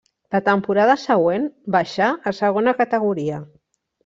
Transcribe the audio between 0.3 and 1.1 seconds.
La temporada